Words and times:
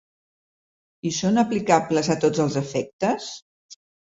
I 1.09 1.11
són 1.17 1.37
aplicables 1.43 2.11
a 2.15 2.17
tots 2.27 2.45
els 2.47 2.59
efectes? 2.63 3.29